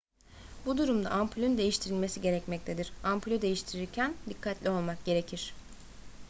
[0.65, 5.53] bu durumda ampulün değiştirilmesi gerekmektedir ampulü değiştirirken dikkatli olmak gerekir